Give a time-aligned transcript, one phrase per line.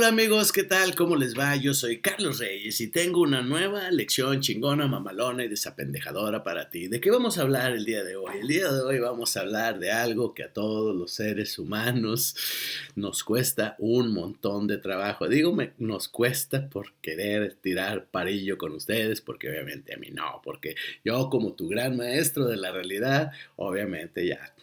[0.00, 0.94] Hola amigos, ¿qué tal?
[0.94, 1.56] ¿Cómo les va?
[1.56, 6.88] Yo soy Carlos Reyes y tengo una nueva lección chingona, mamalona y desapendejadora para ti.
[6.88, 8.38] ¿De qué vamos a hablar el día de hoy?
[8.40, 12.34] El día de hoy vamos a hablar de algo que a todos los seres humanos
[12.96, 15.28] nos cuesta un montón de trabajo.
[15.28, 20.76] Digo, nos cuesta por querer tirar parillo con ustedes, porque obviamente a mí no, porque
[21.04, 24.54] yo como tu gran maestro de la realidad, obviamente ya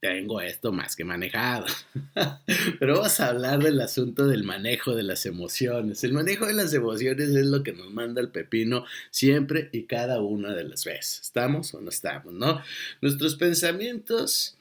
[0.00, 1.66] tengo esto más que manejado.
[2.78, 6.04] Pero vamos a hablar del asunto del manejo de las emociones.
[6.04, 10.20] El manejo de las emociones es lo que nos manda el pepino siempre y cada
[10.20, 11.20] una de las veces.
[11.22, 12.32] ¿Estamos o no estamos?
[12.34, 12.62] ¿No?
[13.00, 14.56] Nuestros pensamientos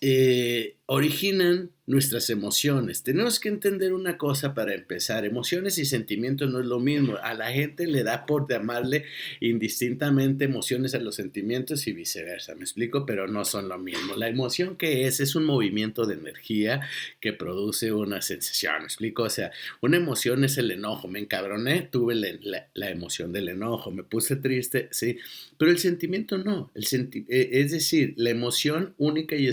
[0.00, 3.02] eh, originan nuestras emociones.
[3.02, 5.24] Tenemos que entender una cosa para empezar.
[5.24, 7.16] Emociones y sentimientos no es lo mismo.
[7.22, 9.04] A la gente le da por llamarle
[9.40, 12.54] indistintamente emociones a los sentimientos y viceversa.
[12.54, 14.14] Me explico, pero no son lo mismo.
[14.14, 16.80] La emoción que es es un movimiento de energía
[17.20, 18.74] que produce una sensación.
[18.78, 19.24] ¿Me explico?
[19.24, 21.08] O sea, una emoción es el enojo.
[21.08, 23.90] Me encabroné, tuve la, emoción del enojo.
[23.90, 25.18] Me puse triste, sí.
[25.58, 26.70] Pero el sentimiento no.
[26.74, 26.84] El
[27.28, 29.48] eh, es decir, la emoción única y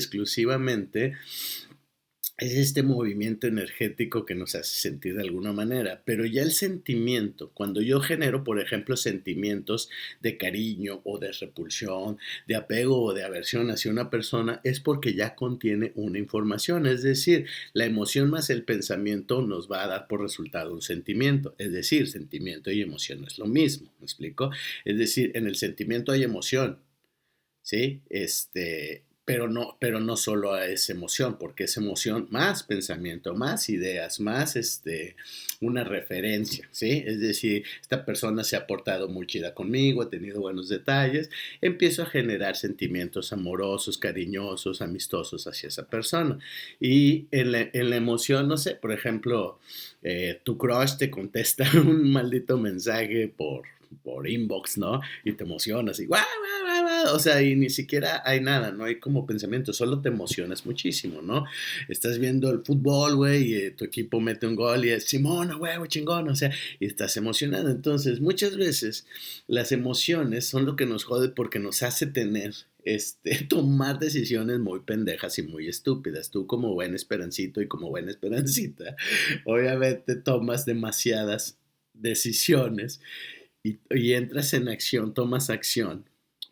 [2.38, 7.50] es este movimiento energético que nos hace sentir de alguna manera, pero ya el sentimiento,
[7.56, 9.90] cuando yo genero, por ejemplo, sentimientos
[10.22, 15.16] de cariño o de repulsión, de apego o de aversión hacia una persona, es porque
[15.16, 20.08] ya contiene una información, es decir, la emoción más el pensamiento nos va a dar
[20.08, 24.52] por resultado un sentimiento, es decir, sentimiento y emoción es lo mismo, ¿me explico?
[24.86, 26.78] Es decir, en el sentimiento hay emoción,
[27.64, 28.02] ¿sí?
[28.10, 33.68] Este, pero no, pero no solo a esa emoción, porque es emoción más pensamiento, más
[33.68, 35.18] ideas, más este,
[35.60, 37.04] una referencia, ¿sí?
[37.06, 42.04] Es decir, esta persona se ha portado muy chida conmigo, ha tenido buenos detalles, empiezo
[42.04, 46.40] a generar sentimientos amorosos, cariñosos, amistosos hacia esa persona.
[46.80, 49.60] Y en la, emoción, no sé, por ejemplo,
[50.04, 53.64] eh, tu crush te contesta un maldito mensaje por
[54.04, 55.02] por inbox, ¿no?
[55.24, 56.24] Y te emocionas y guau,
[57.14, 61.22] o sea, y ni siquiera hay nada, no hay como pensamiento, solo te emocionas muchísimo,
[61.22, 61.46] ¿no?
[61.88, 65.56] Estás viendo el fútbol, güey, y eh, tu equipo mete un gol y es Simona,
[65.56, 67.70] güey, chingón, o sea, y estás emocionado.
[67.70, 69.06] Entonces, muchas veces
[69.48, 72.54] las emociones son lo que nos jode porque nos hace tener
[72.88, 76.32] este, tomar decisiones muy pendejas y muy estúpidas.
[76.32, 78.96] Tú como buen esperancito y como buena esperancita,
[79.46, 81.58] obviamente tomas demasiadas
[81.94, 83.02] decisiones
[83.64, 86.06] y, entras en acción, tomas acción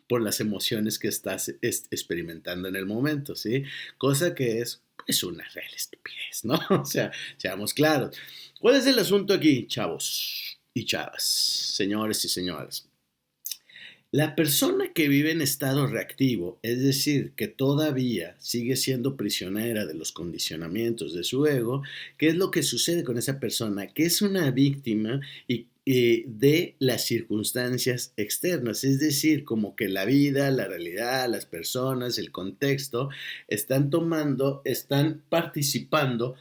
[0.08, 3.64] por las emociones que estás experimentando en el momento, ¿sí?
[3.98, 6.58] Cosa que es, es una real estupidez, ¿no?
[6.80, 8.16] O sea, seamos claros.
[8.60, 12.88] ¿Cuál es el asunto aquí, chavos y chavas, señores y señoras?
[14.12, 19.94] La persona que vive en estado reactivo, es decir, que todavía sigue siendo prisionera de
[19.94, 21.82] los condicionamientos de su ego,
[22.16, 23.88] ¿qué es lo que sucede con esa persona?
[23.88, 30.04] Que es una víctima y eh, de las circunstancias externas, es decir, como que la
[30.04, 33.08] vida, la realidad, las personas, el contexto,
[33.46, 36.34] están tomando, están participando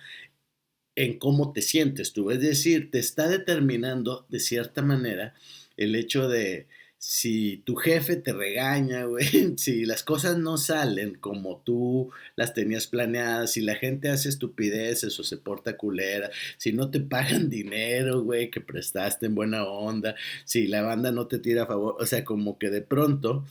[0.96, 5.36] en cómo te sientes tú, es decir, te está determinando de cierta manera
[5.78, 6.68] el hecho de,
[7.08, 9.28] si tu jefe te regaña, güey,
[9.58, 15.20] si las cosas no salen como tú las tenías planeadas, si la gente hace estupideces
[15.20, 20.16] o se porta culera, si no te pagan dinero, güey, que prestaste en buena onda,
[20.46, 23.46] si la banda no te tira a favor, o sea, como que de pronto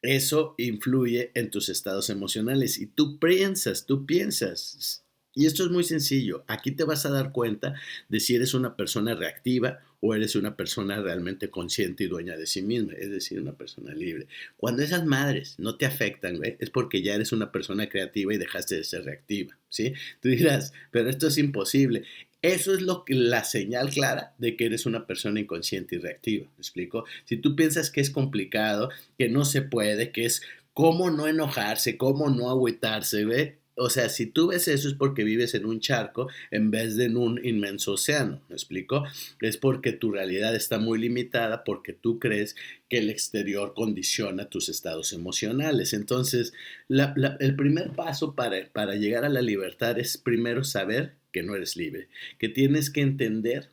[0.00, 5.84] eso influye en tus estados emocionales y tú piensas, tú piensas, y esto es muy
[5.84, 6.44] sencillo.
[6.46, 7.74] Aquí te vas a dar cuenta
[8.08, 12.46] de si eres una persona reactiva o eres una persona realmente consciente y dueña de
[12.46, 14.26] sí misma, es decir, una persona libre.
[14.56, 18.76] Cuando esas madres no te afectan, es porque ya eres una persona creativa y dejaste
[18.76, 19.94] de ser reactiva, ¿sí?
[20.20, 22.04] Tú dirás, pero esto es imposible.
[22.42, 26.46] Eso es lo que, la señal clara de que eres una persona inconsciente y reactiva,
[26.46, 27.04] ¿me explico?
[27.24, 30.42] Si tú piensas que es complicado, que no se puede, que es
[30.74, 33.61] cómo no enojarse, cómo no agüitarse, ¿ve?
[33.74, 37.06] O sea, si tú ves eso es porque vives en un charco en vez de
[37.06, 39.04] en un inmenso océano, ¿me explico?
[39.40, 42.54] Es porque tu realidad está muy limitada porque tú crees
[42.88, 45.92] que el exterior condiciona tus estados emocionales.
[45.92, 46.52] Entonces,
[46.88, 51.76] el primer paso para, para llegar a la libertad es primero saber que no eres
[51.76, 52.08] libre,
[52.38, 53.70] que tienes que entender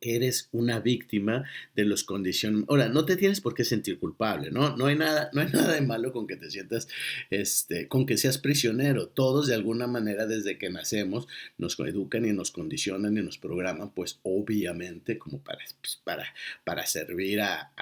[0.00, 1.44] que eres una víctima
[1.76, 2.64] de los condiciones.
[2.68, 4.76] Ahora, no te tienes por qué sentir culpable, ¿no?
[4.76, 6.88] No hay nada, no hay nada de malo con que te sientas,
[7.28, 9.08] este, con que seas prisionero.
[9.08, 13.90] Todos de alguna manera desde que nacemos nos educan y nos condicionan y nos programan,
[13.90, 16.26] pues obviamente como para, pues, para,
[16.64, 17.72] para servir a,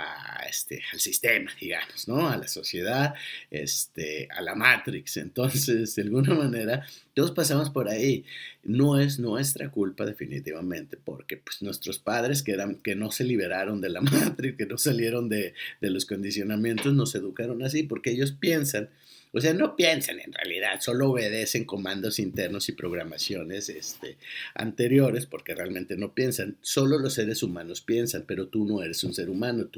[0.49, 2.29] este, al sistema, digamos, ¿no?
[2.29, 3.15] A la sociedad,
[3.51, 5.17] este, a la Matrix.
[5.19, 8.25] Entonces, de alguna manera, todos pasamos por ahí.
[8.69, 13.81] No es nuestra culpa definitivamente, porque pues nuestros padres que, eran, que no se liberaron
[13.81, 18.33] de la matriz, que no salieron de, de los condicionamientos, nos educaron así, porque ellos
[18.33, 18.91] piensan
[19.33, 24.17] o sea, no piensan en realidad, solo obedecen comandos internos y programaciones este,
[24.55, 26.57] anteriores porque realmente no piensan.
[26.61, 29.69] Solo los seres humanos piensan, pero tú no eres un ser humano.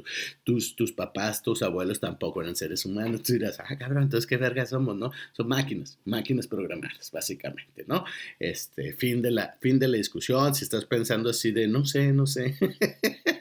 [0.43, 3.23] tus, tus papás, tus abuelos tampoco eran seres humanos.
[3.23, 5.11] Tú dirás, ah, cabrón, entonces qué verga somos, ¿no?
[5.33, 8.05] Son máquinas, máquinas programadas, básicamente, ¿no?
[8.39, 10.55] Este, fin de la, fin de la discusión.
[10.55, 12.55] Si estás pensando así de, no sé, no sé.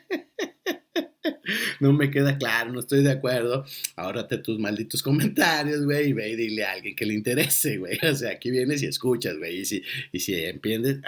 [1.91, 3.65] no me queda claro, no estoy de acuerdo,
[3.97, 7.99] ahórrate tus malditos comentarios, güey, y ve y dile a alguien que le interese, güey.
[8.11, 9.83] O sea, aquí vienes y escuchas, güey, y si,
[10.13, 10.99] y si entiendes,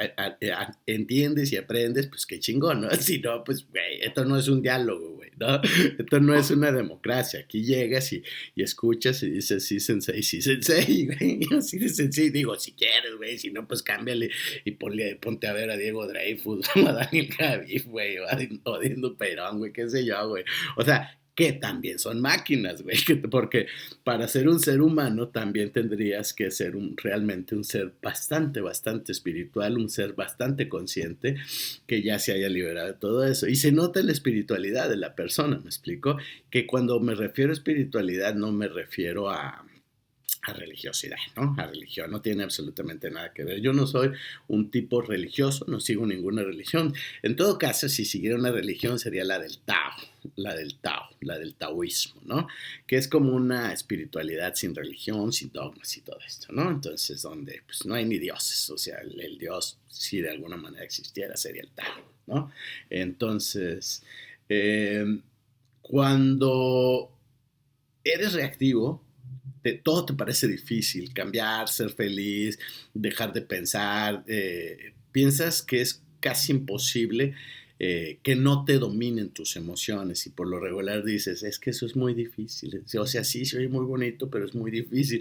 [0.87, 2.91] entiendes y aprendes, pues qué chingón, ¿no?
[3.03, 5.61] Si no, pues, güey, esto no es un diálogo, güey, ¿no?
[5.99, 7.41] Esto no es una democracia.
[7.41, 8.23] Aquí llegas y,
[8.55, 11.41] y escuchas y dices, sí, sensei, sí, sensei, güey.
[11.57, 14.31] Así de sensei, digo, si quieres, güey, si no, pues cámbiale
[14.65, 19.17] y ponle, ponte a ver a Diego Dreyfus, a Daniel Javid, güey, o a Dindo
[19.17, 20.45] Perón, güey, qué sé yo, güey.
[20.77, 22.97] O sea, que también son máquinas, güey,
[23.31, 23.67] porque
[24.05, 29.13] para ser un ser humano también tendrías que ser un, realmente un ser bastante, bastante
[29.13, 31.37] espiritual, un ser bastante consciente
[31.87, 33.49] que ya se haya liberado de todo eso.
[33.49, 36.19] Y se nota la espiritualidad de la persona, me explico,
[36.51, 39.65] que cuando me refiero a espiritualidad no me refiero a
[40.43, 41.55] a religiosidad, ¿no?
[41.57, 43.61] A religión, no tiene absolutamente nada que ver.
[43.61, 44.11] Yo no soy
[44.49, 46.93] un tipo religioso, no sigo ninguna religión.
[47.23, 49.93] En todo caso, si siguiera una religión sería la del Tao,
[50.35, 52.49] la del Tao, la del taoísmo, ¿no?
[52.89, 56.69] Que es como una espiritualidad sin religión, sin dogmas y todo esto, ¿no?
[56.71, 60.85] Entonces, donde pues, no hay ni dioses, o sea, el, Dios, si de alguna manera
[60.85, 62.51] existiera, sería el Tao, ¿no?
[62.91, 64.03] Entonces,
[64.49, 65.21] eh,
[65.83, 67.17] cuando
[68.03, 69.05] eres reactivo,
[69.83, 72.59] todo te parece difícil, cambiar, ser feliz,
[72.95, 77.35] dejar de pensar, eh, piensas que es casi imposible
[77.85, 81.85] eh, que no te dominen tus emociones y por lo regular dices, es que eso
[81.85, 85.21] es muy difícil, o sea, sí, soy muy bonito, pero es muy difícil.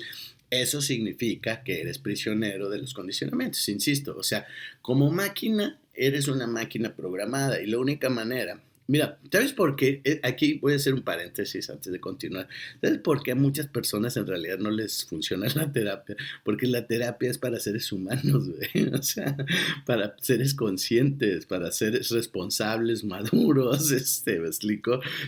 [0.51, 4.45] Eso significa que eres prisionero de los condicionamientos, insisto, o sea,
[4.81, 8.61] como máquina, eres una máquina programada y la única manera
[8.91, 10.01] Mira, ¿sabes por qué?
[10.03, 12.49] Eh, aquí voy a hacer un paréntesis antes de continuar.
[12.81, 16.17] ¿Sabes por qué a muchas personas en realidad no les funciona la terapia?
[16.43, 18.49] Porque la terapia es para seres humanos.
[18.91, 19.37] O sea,
[19.85, 24.49] para seres conscientes, para seres responsables, maduros, este, me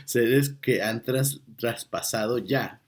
[0.06, 1.02] seres que han
[1.58, 2.83] traspasado ya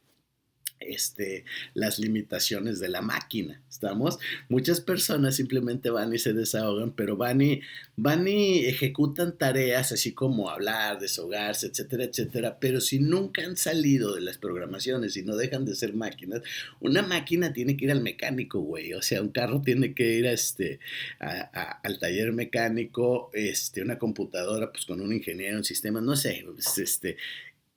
[0.80, 3.62] este, las limitaciones de la máquina.
[3.70, 4.20] ¿Estamos?
[4.48, 7.62] Muchas personas simplemente van y se desahogan, pero van y,
[7.98, 12.58] van y ejecutan tareas así como hablar, deshogarse, etcétera, etcétera.
[12.60, 16.42] Pero si nunca han salido de las programaciones y no dejan de ser máquinas,
[16.80, 18.94] una máquina tiene que ir al mecánico, güey.
[18.94, 20.80] O sea, un carro tiene que ir este,
[21.20, 26.78] al taller mecánico, este, una computadora, pues con un ingeniero, un sistema, no sé, pues,
[26.78, 27.18] este,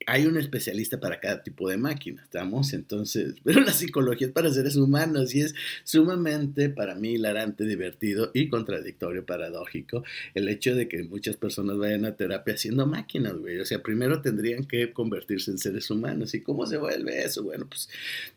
[0.05, 2.73] hay un especialista para cada tipo de máquina, ¿estamos?
[2.73, 8.31] Entonces, pero la psicología es para seres humanos y es sumamente para mí hilarante, divertido
[8.33, 10.03] y contradictorio, paradójico
[10.33, 13.59] el hecho de que muchas personas vayan a terapia haciendo máquinas, güey.
[13.59, 16.33] O sea, primero tendrían que convertirse en seres humanos.
[16.33, 17.43] ¿Y cómo se vuelve eso?
[17.43, 17.89] Bueno, pues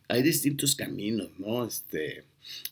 [0.08, 1.66] hay distintos caminos, ¿no?
[1.66, 2.24] Este,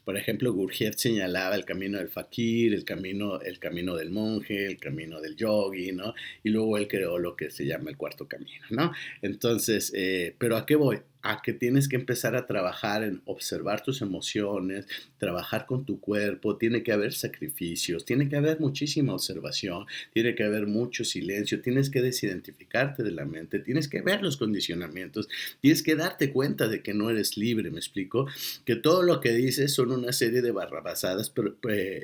[0.04, 4.78] por ejemplo, Gurdjieff señalaba el camino del fakir, el camino, el camino del monje, el
[4.78, 6.14] camino del yogi, ¿no?
[6.42, 8.92] Y luego él creó lo que se llama el cuarto camino, ¿no?
[9.22, 11.00] Entonces, eh, ¿pero a qué voy?
[11.22, 14.86] A que tienes que empezar a trabajar en observar tus emociones,
[15.18, 20.44] trabajar con tu cuerpo, tiene que haber sacrificios, tiene que haber muchísima observación, tiene que
[20.44, 25.28] haber mucho silencio, tienes que desidentificarte de la mente, tienes que ver los condicionamientos,
[25.60, 28.26] tienes que darte cuenta de que no eres libre, me explico,
[28.64, 31.32] que todo lo que dices son una serie de barrabasadas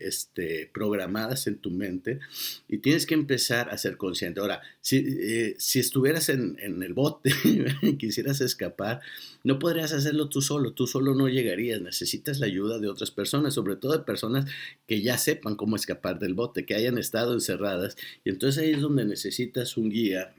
[0.01, 2.21] este, programadas en tu mente
[2.69, 4.41] y tienes que empezar a ser consciente.
[4.41, 7.31] Ahora, si, eh, si estuvieras en, en el bote
[7.83, 9.01] y quisieras escapar,
[9.47, 13.55] no podrías hacerlo tú solo, tú solo no llegarías, necesitas la ayuda de otras personas,
[13.55, 14.51] sobre todo de personas
[14.89, 18.81] que ya sepan cómo escapar del bote, que hayan estado encerradas, y entonces ahí es
[18.81, 20.35] donde necesitas un guía,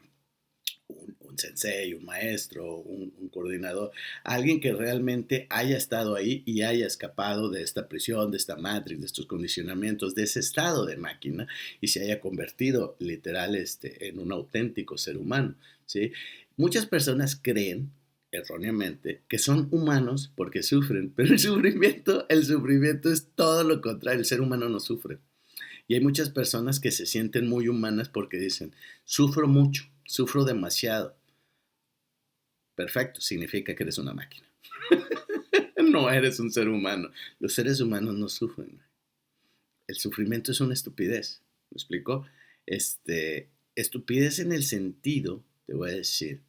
[0.89, 3.91] un, sensei, un maestro, un, un, coordinador,
[4.23, 8.99] alguien que realmente haya estado ahí y haya escapado de esta prisión, de esta matrix,
[8.99, 11.47] de estos condicionamientos, de ese estado de máquina
[11.79, 15.55] y se haya convertido literal este, en un auténtico ser humano.
[15.85, 16.11] ¿sí?
[16.57, 17.91] Muchas personas creen
[18.31, 24.19] erróneamente, que son humanos porque sufren, pero el sufrimiento, el sufrimiento es todo lo contrario,
[24.19, 25.19] el ser humano no sufre.
[25.87, 31.17] Y hay muchas personas que se sienten muy humanas porque dicen, sufro mucho, sufro demasiado.
[32.75, 34.47] Perfecto, significa que eres una máquina.
[35.89, 37.09] no eres un ser humano.
[37.39, 38.81] Los seres humanos no sufren.
[39.87, 41.41] el sufrimiento es una estupidez.
[41.71, 42.25] ¿Me explico?
[42.65, 46.41] Este, estupidez en el sentido, te voy a decir,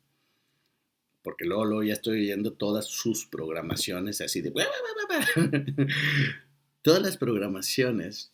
[1.29, 4.51] porque luego, luego ya estoy oyendo todas sus programaciones así de...
[6.83, 8.33] todas las programaciones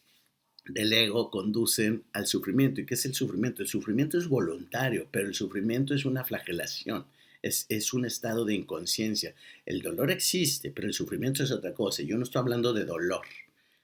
[0.64, 2.80] del ego conducen al sufrimiento.
[2.80, 3.62] ¿Y qué es el sufrimiento?
[3.62, 7.04] El sufrimiento es voluntario, pero el sufrimiento es una flagelación.
[7.42, 9.34] Es, es, un estado de inconsciencia.
[9.66, 12.04] El dolor existe, pero el sufrimiento es otra cosa.
[12.04, 13.26] Yo no estoy hablando de dolor,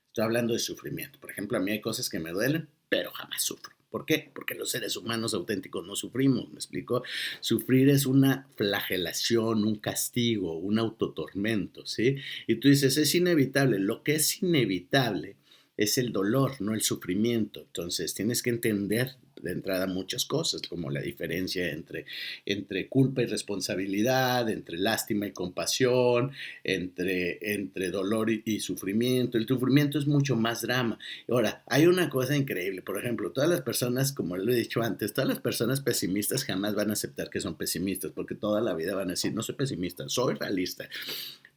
[0.06, 1.18] estoy hablando de sufrimiento.
[1.18, 3.74] Por ejemplo, a mí hay cosas que me duelen, pero jamás sufro.
[3.90, 4.30] ¿Por qué?
[4.32, 7.02] Porque los seres humanos auténticos no sufrimos, ¿me explico?
[7.40, 12.16] Sufrir es una flagelación, un castigo, un autotormento, ¿sí?
[12.46, 13.80] Y tú dices, es inevitable.
[13.80, 15.36] Lo que es inevitable
[15.76, 17.62] es el dolor, no el sufrimiento.
[17.62, 22.06] Entonces tienes que entender de entrada muchas cosas, como la diferencia entre,
[22.46, 26.32] entre culpa y responsabilidad, entre lástima y compasión,
[26.64, 29.38] entre, entre dolor y, sufrimiento.
[29.38, 30.98] El sufrimiento es mucho más drama.
[31.28, 35.12] Ahora, hay una cosa increíble, por ejemplo, todas las personas, como lo he dicho antes,
[35.12, 38.94] todas las personas pesimistas jamás van a aceptar que son pesimistas, porque toda la vida
[38.94, 40.88] van a decir, no soy pesimista, soy realista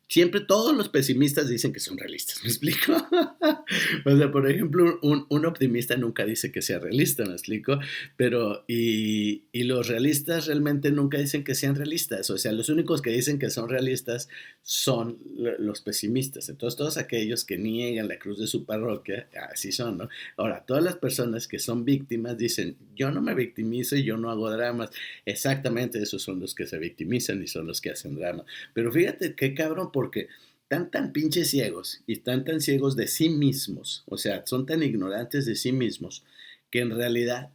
[0.07, 2.93] siempre todos los pesimistas dicen que son realistas, ¿me explico?
[4.05, 7.79] o sea, por ejemplo, un, un, optimista nunca dice que sea realista, ¿me explico?
[8.15, 13.01] Pero, y, y, los realistas realmente nunca dicen que sean realistas, o sea, los únicos
[13.01, 14.29] que dicen que son realistas
[14.61, 19.97] son los pesimistas, entonces todos aquellos que niegan la cruz de su parroquia, así son,
[19.97, 20.09] ¿no?
[20.37, 24.49] Ahora, todas las personas que son víctimas dicen, yo no me victimizo yo no hago
[24.51, 24.89] dramas,
[25.25, 29.35] exactamente esos son los que se victimizan y son los que hacen dramas, pero fíjate
[29.35, 30.27] qué cabrón, porque
[30.63, 34.83] están tan pinches ciegos y están tan ciegos de sí mismos, o sea, son tan
[34.83, 36.25] ignorantes de sí mismos,
[36.69, 37.53] que en realidad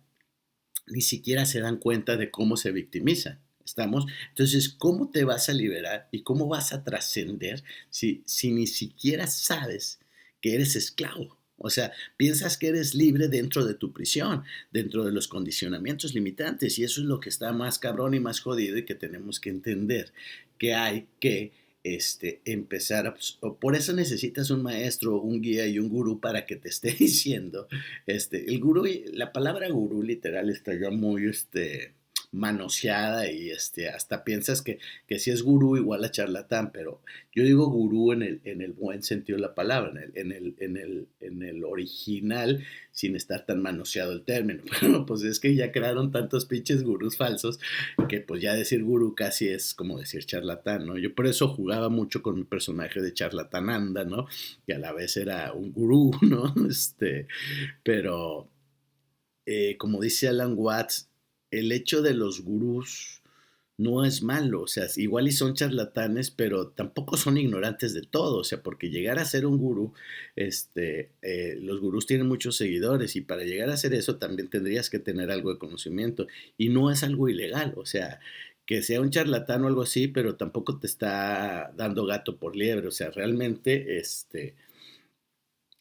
[0.86, 3.38] ni siquiera se dan cuenta de cómo se victimizan.
[3.62, 4.06] ¿Estamos?
[4.30, 9.26] Entonces, ¿cómo te vas a liberar y cómo vas a trascender si, si ni siquiera
[9.26, 10.00] sabes
[10.40, 11.36] que eres esclavo?
[11.58, 16.78] O sea, piensas que eres libre dentro de tu prisión, dentro de los condicionamientos limitantes,
[16.78, 19.50] y eso es lo que está más cabrón y más jodido y que tenemos que
[19.50, 20.14] entender,
[20.56, 25.78] que hay que este, empezar a, pues, por eso necesitas un maestro, un guía y
[25.78, 27.68] un gurú para que te esté diciendo,
[28.06, 31.94] este, el gurú, la palabra gurú literal está ya muy, este,
[32.30, 37.00] manoseada y este, hasta piensas que, que si es gurú igual a charlatán, pero
[37.32, 40.32] yo digo gurú en el, en el buen sentido de la palabra, en el, en
[40.32, 44.62] el, en el, en el original, sin estar tan manoseado el término.
[44.80, 47.58] Bueno, pues es que ya crearon tantos pinches gurús falsos
[48.08, 50.96] que pues ya decir gurú casi es como decir charlatán, ¿no?
[50.98, 54.26] Yo por eso jugaba mucho con mi personaje de charlatananda, ¿no?
[54.66, 56.54] Que a la vez era un gurú, ¿no?
[56.68, 57.26] Este,
[57.82, 58.50] pero...
[59.50, 61.07] Eh, como dice Alan Watts,
[61.50, 63.22] el hecho de los gurús
[63.78, 68.38] no es malo, o sea, igual y son charlatanes, pero tampoco son ignorantes de todo,
[68.38, 69.94] o sea, porque llegar a ser un gurú,
[70.34, 74.90] este, eh, los gurús tienen muchos seguidores y para llegar a hacer eso también tendrías
[74.90, 76.26] que tener algo de conocimiento
[76.56, 78.18] y no es algo ilegal, o sea,
[78.66, 82.88] que sea un charlatán o algo así, pero tampoco te está dando gato por liebre,
[82.88, 84.56] o sea, realmente, este,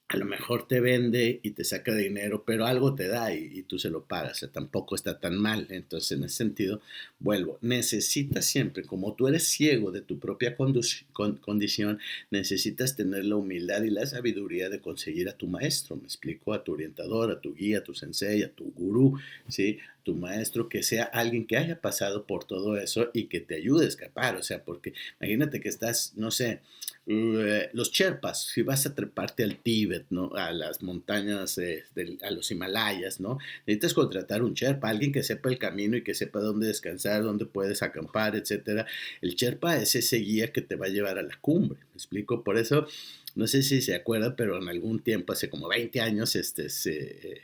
[0.09, 3.77] a lo mejor te vende y te saca dinero, pero algo te da y, tú
[3.77, 5.67] se lo pagas, o sea, tampoco está tan mal.
[5.69, 6.81] Entonces, en ese sentido,
[7.19, 11.99] vuelvo, necesitas siempre, como tú eres ciego de tu propia condición,
[12.31, 16.63] necesitas tener la humildad y la sabiduría de conseguir a tu maestro, me explico, a
[16.63, 19.77] tu orientador, a tu guía, a tu sensei, a tu gurú, ¿sí?
[20.03, 23.83] tu maestro, que sea alguien que haya pasado por todo eso y que te ayude
[23.83, 24.37] a escapar.
[24.37, 26.61] O sea, porque imagínate que estás, no sé,
[27.07, 30.33] los Sherpas, si vas a treparte al Tíbet, ¿no?
[30.35, 33.37] A las montañas, a los Himalayas, ¿no?
[33.65, 37.45] Necesitas contratar un Sherpa, alguien que sepa el camino y que sepa dónde descansar, dónde
[37.45, 38.85] puedes acampar, etcétera.
[39.21, 42.43] El Sherpa es ese guía que te va a llevar a la cumbre, ¿me explico?
[42.43, 42.87] Por eso,
[43.35, 47.31] no sé si se acuerda, pero en algún tiempo, hace como 20 años, este, se
[47.31, 47.41] eh,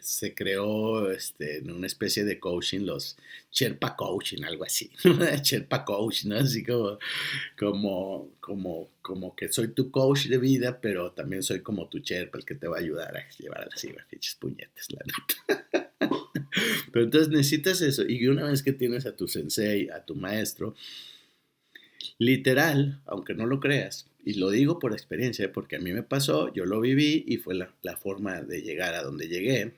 [0.00, 3.16] se creó este, en una especie de coaching, los
[3.50, 4.90] Sherpa Coaching, algo así,
[5.42, 6.36] Sherpa Coach, ¿no?
[6.36, 6.98] Así como,
[7.58, 12.38] como, como, como que soy tu coach de vida, pero también soy como tu Sherpa,
[12.38, 15.90] el que te va a ayudar a llevar a las fichas puñetes, la neta.
[16.92, 20.74] pero entonces necesitas eso, y una vez que tienes a tu sensei, a tu maestro,
[22.18, 26.52] literal, aunque no lo creas, y lo digo por experiencia, porque a mí me pasó,
[26.52, 29.74] yo lo viví y fue la, forma de llegar a donde llegué,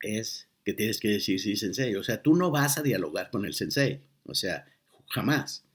[0.00, 1.94] es que tienes que decir sí, sensei.
[1.96, 4.64] O sea, tú no vas a dialogar con el sensei, o sea,
[5.08, 5.66] jamás.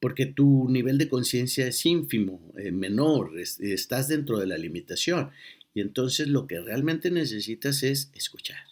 [0.00, 5.32] Porque tu nivel de conciencia es ínfimo, eh, menor, estás dentro de la limitación.
[5.74, 8.64] Y entonces lo que realmente necesitas es escuchar,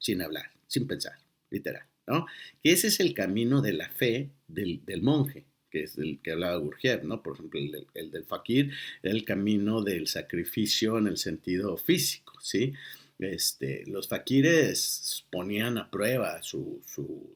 [0.00, 1.86] sin hablar, sin pensar, literal.
[2.08, 2.26] ¿no?
[2.64, 5.44] Que ese es el camino de la fe del, del monje
[5.76, 7.22] que el que hablaba Gurdjieff, ¿no?
[7.22, 7.60] Por ejemplo,
[7.94, 12.72] el, del fakir era el camino del sacrificio en el sentido físico, ¿sí?
[13.18, 17.34] Este, los fakires ponían a prueba su, su,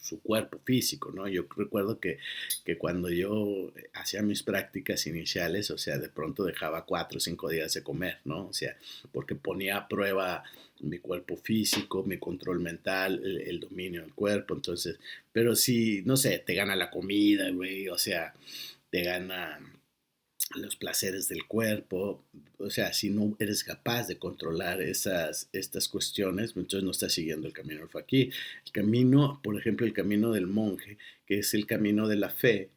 [0.00, 1.28] su, cuerpo físico, ¿no?
[1.28, 2.18] Yo recuerdo que,
[2.64, 7.48] que, cuando yo hacía mis prácticas iniciales, o sea, de pronto dejaba cuatro o cinco
[7.48, 8.48] días de comer, ¿no?
[8.48, 8.76] O sea,
[9.12, 10.44] porque ponía a prueba
[10.80, 14.98] mi cuerpo físico, mi control mental, el, dominio del cuerpo, entonces,
[15.32, 18.34] pero si, no sé, te gana la comida, güey, o sea,
[18.90, 19.60] te gana
[20.54, 22.24] los placeres del cuerpo,
[22.58, 27.46] o sea, si no eres capaz de controlar esas, estas cuestiones, entonces no estás siguiendo
[27.46, 28.32] el camino del fakir.
[28.64, 32.70] El camino, por ejemplo, el camino del monje, que es el camino de la fe,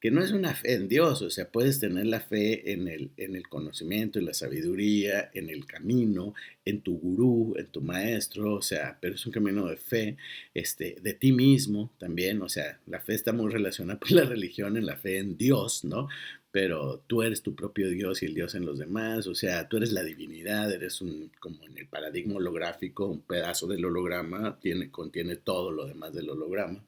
[0.00, 3.10] que no es una fe en Dios, o sea, puedes tener la fe en el,
[3.18, 6.32] en el conocimiento, en la sabiduría, en el camino,
[6.64, 10.16] en tu gurú, en tu maestro, o sea, pero es un camino de fe,
[10.54, 14.78] este, de ti mismo también, o sea, la fe está muy relacionada con la religión,
[14.78, 16.08] en la fe en Dios, ¿no?
[16.52, 19.76] Pero tú eres tu propio Dios y el Dios en los demás, o sea, tú
[19.76, 24.90] eres la divinidad, eres un, como en el paradigma holográfico, un pedazo del holograma tiene,
[24.90, 26.84] contiene todo lo demás del holograma,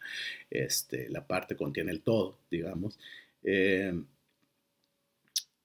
[0.50, 2.98] este, la parte contiene el todo, digamos.
[3.44, 3.94] Eh,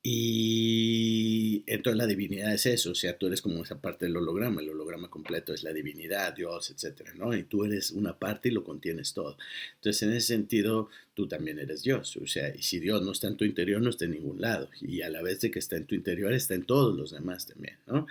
[0.09, 4.61] y entonces la divinidad es eso, o sea, tú eres como esa parte del holograma,
[4.61, 7.35] el holograma completo es la divinidad, Dios, etcétera, ¿no?
[7.35, 9.37] Y tú eres una parte y lo contienes todo.
[9.75, 13.27] Entonces, en ese sentido, tú también eres Dios, o sea, y si Dios no está
[13.27, 15.75] en tu interior, no está en ningún lado, y a la vez de que está
[15.75, 18.07] en tu interior, está en todos los demás también, ¿no?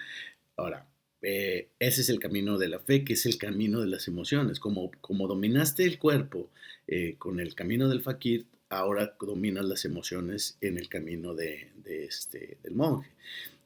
[0.59, 0.87] Ahora,
[1.23, 4.61] eh, ese es el camino de la fe, que es el camino de las emociones.
[4.61, 6.51] Como, como dominaste el cuerpo
[6.89, 12.59] eh, con el camino del fakir, ahora dominas las emociones en el camino de, este,
[12.63, 13.11] del monje.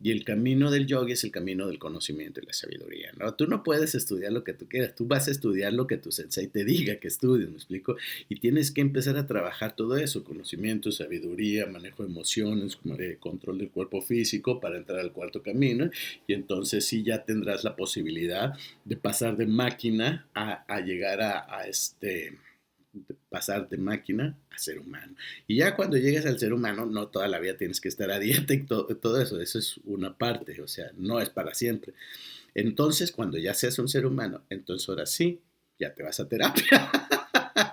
[0.03, 3.13] Y el camino del yogi es el camino del conocimiento y la sabiduría.
[3.19, 3.35] ¿no?
[3.35, 6.11] Tú no puedes estudiar lo que tú quieras, tú vas a estudiar lo que tu
[6.11, 7.97] sensei te diga que estudies, ¿me explico?
[8.31, 12.79] Y tienes que empezar a trabajar todo eso, conocimiento, sabiduría, manejo de emociones,
[13.19, 15.91] control del cuerpo físico para entrar al cuarto camino.
[16.27, 18.55] Y entonces sí ya tendrás la posibilidad
[18.87, 22.39] de pasar de máquina a, llegar a este
[23.31, 25.15] pasar de máquina a ser humano.
[25.47, 28.19] Y ya cuando llegues al ser humano, no toda la vida tienes que estar a
[28.19, 31.95] dieta y todo, todo eso, eso es una parte, o sea, no es para siempre.
[32.55, 35.41] Entonces, cuando ya seas un ser humano, entonces ahora sí,
[35.79, 36.91] ya te vas a terapia.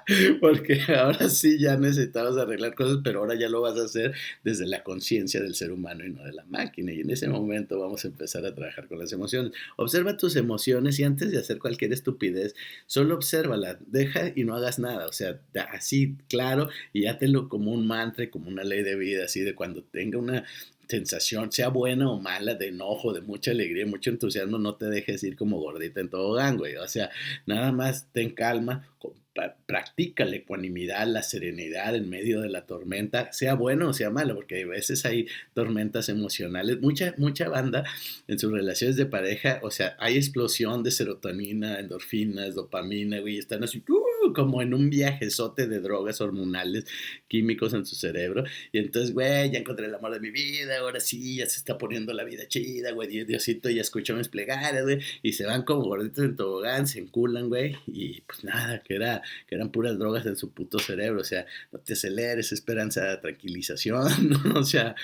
[0.39, 4.65] porque ahora sí ya necesitabas arreglar cosas, pero ahora ya lo vas a hacer desde
[4.65, 6.93] la conciencia del ser humano y no de la máquina.
[6.93, 9.52] Y en ese momento vamos a empezar a trabajar con las emociones.
[9.76, 14.80] Observa tus emociones y antes de hacer cualquier estupidez, solo obsérvala, deja y no hagas
[14.80, 15.08] nada.
[15.08, 15.39] O sea,
[15.72, 19.84] así claro y hátelo como un mantra, como una ley de vida, así de cuando
[19.84, 20.46] tenga una
[20.88, 25.22] sensación, sea buena o mala, de enojo, de mucha alegría, mucho entusiasmo, no te dejes
[25.24, 26.78] ir como gordita en todo gang, güey.
[26.78, 27.10] O sea,
[27.46, 28.88] nada más ten calma,
[29.65, 34.36] practica la ecuanimidad, la serenidad en medio de la tormenta, sea bueno o sea malo,
[34.36, 36.82] porque a veces hay tormentas emocionales.
[36.82, 37.84] Mucha, mucha banda
[38.28, 43.63] en sus relaciones de pareja, o sea, hay explosión de serotonina, endorfinas, dopamina, güey, están
[43.63, 46.86] así, uh, como en un viajezote de drogas hormonales,
[47.28, 48.44] químicos en su cerebro.
[48.72, 51.78] Y entonces, güey, ya encontré el amor de mi vida, ahora sí, ya se está
[51.78, 55.84] poniendo la vida chida, güey, Diosito ya escuchó mis plegarias, güey, y se van como
[55.84, 60.26] gorditos en tobogán, se enculan, güey, y pues nada, que era que eran puras drogas
[60.26, 64.60] en su puto cerebro, o sea, no te aceleres, esperanza tranquilización, ¿no?
[64.60, 64.96] o sea,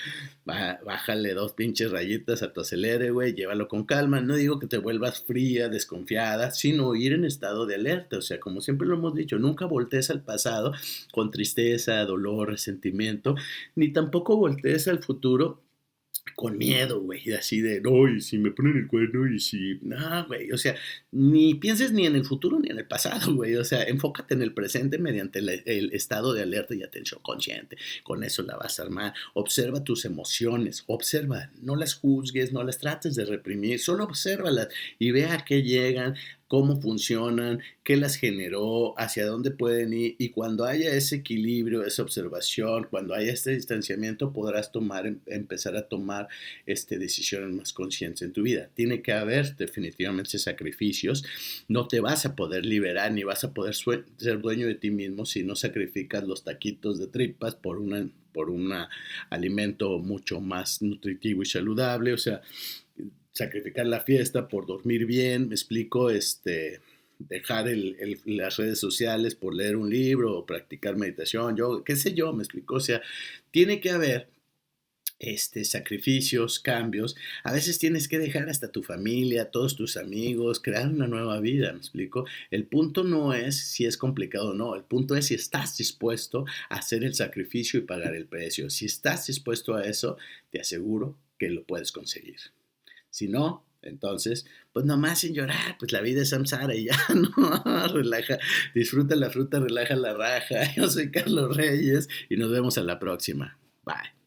[0.44, 4.78] bájale dos pinches rayitas a tu acelere, güey, llévalo con calma, no digo que te
[4.78, 9.13] vuelvas fría, desconfiada, sino ir en estado de alerta, o sea, como siempre lo hemos
[9.14, 10.72] dicho, nunca voltees al pasado
[11.12, 13.34] con tristeza, dolor, resentimiento,
[13.74, 15.64] ni tampoco voltees al futuro
[16.34, 20.26] con miedo, güey, así de, no, y si me ponen el cuerno y si, no,
[20.26, 20.74] güey, o sea,
[21.12, 24.42] ni pienses ni en el futuro ni en el pasado, güey, o sea, enfócate en
[24.42, 28.84] el presente mediante el, estado de alerta y atención consciente, con eso la vas a
[28.84, 34.68] armar, observa tus emociones, observa, no las juzgues, no las trates de reprimir, solo obsérvalas
[34.98, 36.16] y vea a qué llegan,
[36.48, 42.02] cómo funcionan, qué las generó, hacia dónde pueden ir y cuando haya ese equilibrio, esa
[42.02, 46.28] observación, cuando haya este distanciamiento podrás tomar, em, empezar a tomar
[46.66, 48.70] este, decisiones más conscientes en tu vida.
[48.74, 51.24] Tiene que haber definitivamente sacrificios,
[51.68, 55.26] no te vas a poder liberar ni vas a poder ser dueño de ti mismo
[55.26, 58.72] si no sacrificas los taquitos de tripas por una por un
[59.30, 62.42] alimento mucho más nutritivo y saludable, o sea,
[63.34, 66.80] sacrificar la fiesta por dormir bien, me explico, este,
[67.18, 67.66] dejar
[68.24, 72.42] las redes sociales por leer un libro o practicar meditación, yo, qué sé yo, me
[72.42, 73.02] explico, o sea,
[73.50, 74.28] tiene que haber
[75.18, 77.16] este, sacrificios, cambios.
[77.44, 81.72] A veces tienes que dejar hasta tu familia, todos tus amigos, crear una nueva vida,
[81.72, 82.26] ¿me explico?
[82.50, 86.44] El punto no es si es complicado o no, el punto es si estás dispuesto
[86.68, 88.70] a hacer el sacrificio y pagar el precio.
[88.70, 90.18] Si estás dispuesto a eso,
[90.50, 92.36] te aseguro que lo puedes conseguir.
[93.14, 97.86] Si no, entonces, pues nomás sin llorar, pues la vida es samsara y ya, no,
[97.86, 98.40] relaja,
[98.74, 100.74] disfruta la fruta, relaja la raja.
[100.76, 103.56] Yo soy Carlos Reyes y nos vemos a la próxima.
[103.84, 104.23] Bye.